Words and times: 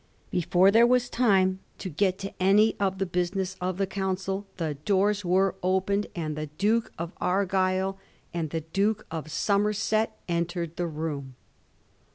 Before 0.31 0.71
there 0.71 0.87
was 0.87 1.11
time 1.11 1.59
to 1.77 1.87
get 1.87 2.17
to 2.17 2.33
any 2.41 2.75
of 2.79 2.97
the 2.97 3.05
business 3.05 3.55
of 3.61 3.77
the 3.77 3.85
Council 3.85 4.47
the 4.57 4.73
doors 4.83 5.23
were 5.23 5.53
opened, 5.61 6.07
and 6.15 6.35
the 6.35 6.47
Duke 6.47 6.91
of 6.97 7.13
Argyll 7.21 7.99
and 8.33 8.49
the 8.49 8.61
Duke 8.61 9.05
of 9.11 9.29
Somerset 9.29 10.17
entered 10.27 10.75
the 10.75 10.87
room. 10.87 11.35